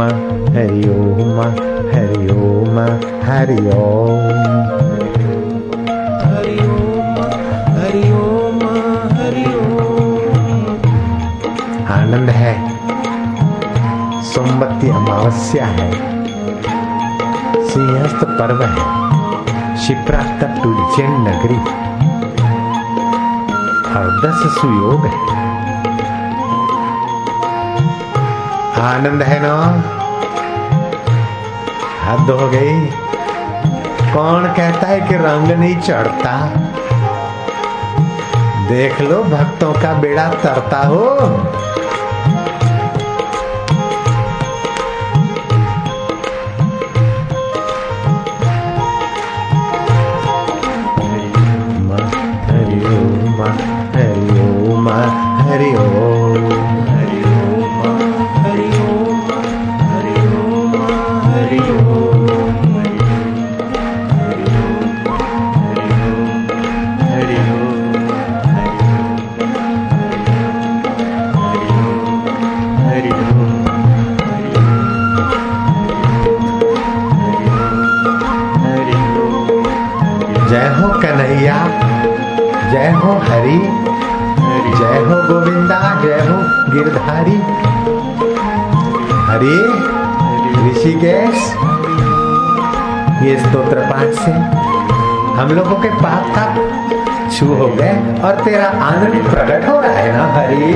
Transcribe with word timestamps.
हरि 0.00 0.88
ओम 0.88 1.40
हरि 1.94 2.28
ओम 2.30 2.80
हरि 3.26 3.68
ओम 3.68 4.26
हरि 6.24 6.56
ओम 6.72 8.66
आनंद 11.92 12.30
है। 12.30 12.70
सोमवती 14.22 14.90
अमावस्या 14.90 15.66
है। 15.66 15.92
सिंहस्थ 17.68 18.24
पर्व 18.24 18.62
है। 18.62 19.06
शिप्रा 19.76 20.18
तक 20.18 20.66
उज्जैन 20.66 21.10
नगरी। 21.10 21.86
और 23.96 24.20
दस 24.24 24.60
सुयोग 24.60 25.06
है। 25.06 25.45
आनंद 28.80 29.22
है 29.22 29.40
ना? 29.42 29.62
हद 32.04 32.30
हो 32.30 32.48
गई। 32.48 32.86
कौन 34.12 34.54
कहता 34.56 34.86
है 34.86 35.00
कि 35.00 35.14
रंग 35.14 35.48
नहीं 35.48 35.76
चढ़ता? 35.76 36.50
देख 38.68 39.00
लो, 39.00 39.22
भक्तों 39.22 39.72
का 39.72 39.94
बेड़ा 39.94 40.28
तरता 40.28 40.78
हो। 40.78 41.18
जय 80.48 80.68
हो 80.68 80.88
कन्हैया, 80.88 81.56
जय 82.70 82.90
हो 82.90 83.12
हरि, 83.12 83.58
जय 84.78 84.98
हो 84.98 85.34
गोविंदा, 85.34 86.02
जय 86.04 86.20
हो 86.20 86.36
गिरधारी। 86.74 87.38
हरि, 89.30 89.58
ऋषिकेश, 90.70 91.56
ये 93.22 93.38
स्तोत्र 93.38 93.80
पाठ 93.80 94.14
से 94.14 94.32
हम 95.40 95.48
लोगों 95.48 95.76
के 95.76 95.88
पाप 95.88 96.26
का 96.30 96.46
छू 97.30 97.54
हो 97.54 97.68
गए 97.68 98.22
और 98.24 98.40
तेरा 98.44 98.64
आनंद 98.64 99.30
प्रकट 99.30 99.68
हो 99.68 99.80
रहा 99.80 99.92
है 99.92 100.16
ना, 100.16 100.26
हरि? 100.32 100.74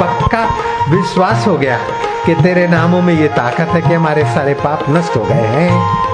पक्का 0.00 0.48
विश्वास 0.88 1.46
हो 1.48 1.56
गया। 1.56 1.78
कि 2.26 2.34
तेरे 2.34 2.66
नामों 2.68 3.02
में 3.02 3.14
ये 3.14 3.28
ताकत 3.28 3.74
है 3.74 3.82
कि 3.82 3.94
हमारे 3.94 4.24
सारे 4.24 4.54
पाप 4.54 4.84
नष्ट 4.90 5.16
हो 5.16 5.24
गए 5.24 5.46
हैं। 5.54 6.07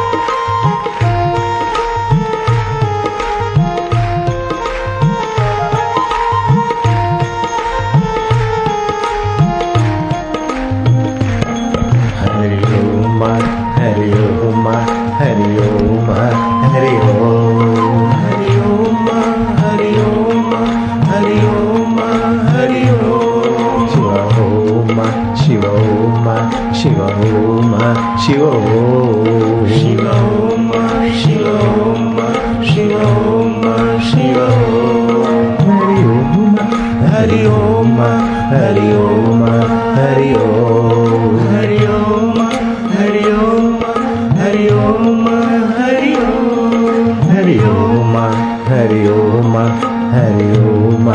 हरि 50.34 50.47
ओम 50.69 51.09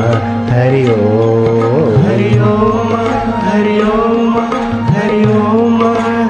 हरि 0.49 0.83
ओम 0.91 1.95
हरि 2.03 2.29
ओम 2.49 2.91
हरि 3.45 3.73
ओम 3.85 4.35
हरि 4.95 5.19
ओम 5.31 5.81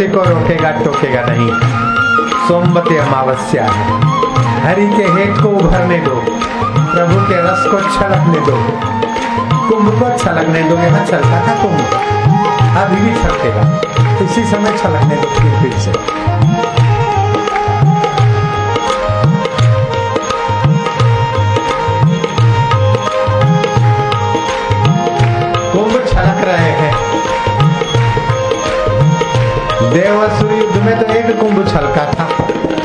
किसी 0.00 0.12
को 0.12 0.22
रोकेगा 0.22 0.70
टोकेगा 0.70 1.22
नहीं। 1.24 1.50
सोमवती 2.48 2.96
अमावस्या 2.96 3.64
है। 3.64 4.00
हरि 4.64 4.86
के 4.86 5.02
हेत 5.02 5.42
को 5.42 5.48
उभरने 5.48 5.98
दो। 5.98 6.14
प्रभु 6.94 7.20
के 7.28 7.36
रस 7.42 7.66
को 7.70 7.80
छलकने 7.80 8.40
दो। 8.40 8.56
कुंभ 9.68 10.02
को 10.02 10.24
छलकने 10.24 10.62
दो। 10.62 10.76
यहाँ 10.76 11.06
छलका 11.06 11.46
था 11.48 11.62
कुंभ। 11.62 11.84
अभी 12.76 13.00
भी 13.00 13.22
छलकेगा। 13.22 13.80
इसी 14.24 14.44
समय 14.44 14.78
छलकने 14.78 15.16
दो 15.16 15.28
फिर 15.28 15.62
फिर 15.62 15.78
से। 15.78 16.29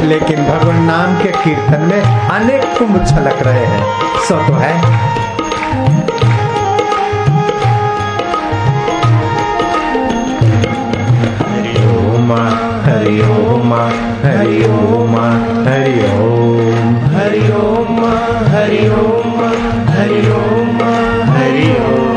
लेकिन 0.06 0.40
भगवान 0.46 0.82
नाम 0.84 1.16
के 1.24 1.32
कीर्तन 1.44 1.82
में 1.82 2.02
अनेक 2.30 2.64
कुंभ 2.80 3.06
छलक 3.06 3.40
रहे 3.42 3.66
हैं। 3.66 3.84
सो 4.28 4.36
तो 4.48 4.54
है। 4.54 4.74
हरिओमा 11.50 12.44
हरिओमा 12.86 13.84
हरिओमा 14.26 15.28
हरिओम। 15.68 16.96
हरिओमा 17.16 18.14
हरिओमा 18.54 19.50
हरिओमा 19.92 20.92
हरिओम। 21.34 22.16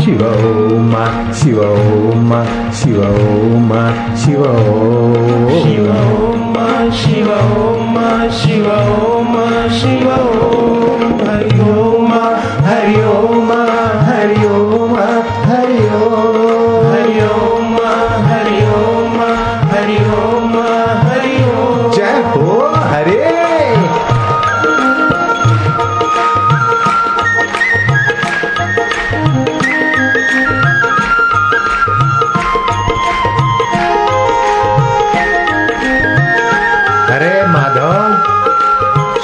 शिव 0.00 0.22
ओम 0.26 0.94
शिव 1.32 1.58
ओम 1.60 2.30
शिव 2.72 2.98
ओम 3.00 3.70
शिव 4.16 4.42
ओम 4.42 6.37
मा 6.58 6.78
ॐ 6.90 7.82
मा 7.94 8.10
ॐ 8.40 9.07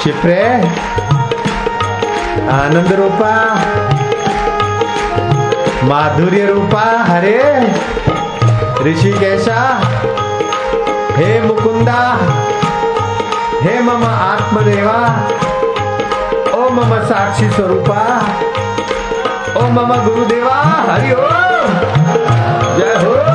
क्षिप्रे 0.05 0.41
आनंद 2.55 2.91
रूपा 2.97 3.29
माधुर्य 5.89 6.45
रूपा 6.45 6.83
हरे 7.07 7.39
ऋषि 8.85 8.89
ऋषिकेशा 8.89 9.57
हे 11.17 11.29
मुकुंदा 11.47 11.97
हे 13.63 13.79
मम 13.87 14.05
आत्मदेवा 14.09 14.99
ओ 16.57 16.69
मम 16.77 16.93
साक्षी 17.09 17.49
स्वरूपा 17.55 18.01
ओ 19.57 19.69
मम 19.77 19.95
गुरुदेवा 20.05 20.55
हरि 20.91 21.13
ओम 21.13 21.73
जय 22.77 22.95
हो 23.05 23.34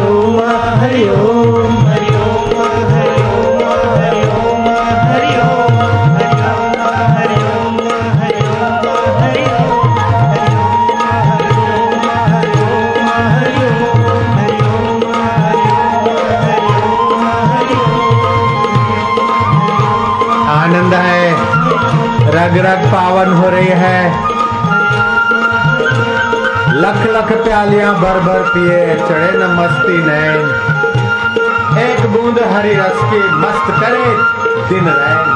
रग 22.41 22.57
रग 22.57 22.85
पावन 22.91 23.33
हो 23.33 23.49
रही 23.49 23.67
है। 23.67 23.97
लख 26.73 26.97
लख 27.07 27.43
प्यालियाँ 27.43 27.93
भर 27.95 28.19
भर 28.19 28.41
पिए, 28.53 28.95
चढ़े 28.95 29.31
न 29.33 29.49
मस्ती 29.59 29.97
नैन। 29.97 30.47
एक 31.79 32.05
बूंद 32.05 32.39
हरी 32.53 32.73
रस 32.73 32.97
की 33.03 33.19
मस्त 33.33 33.67
करे, 33.81 34.07
दिन 34.69 34.89
रैन। 34.89 35.29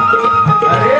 अरे 0.68 0.95